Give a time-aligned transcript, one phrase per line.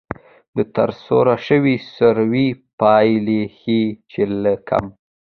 [0.55, 2.47] د ترسره شوې سروې
[2.79, 4.85] پایلې ښيي چې له کم